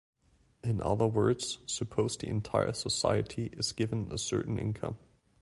[0.63, 4.97] In other words, suppose the entire society is given a certain income.